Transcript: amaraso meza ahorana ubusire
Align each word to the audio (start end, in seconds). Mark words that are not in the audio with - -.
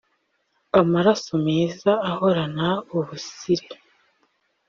amaraso 0.79 1.31
meza 1.47 1.91
ahorana 2.11 2.67
ubusire 2.97 3.77